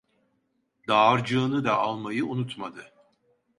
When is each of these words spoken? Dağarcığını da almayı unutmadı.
Dağarcığını 0.87 1.63
da 1.63 1.77
almayı 1.77 2.25
unutmadı. 2.25 2.93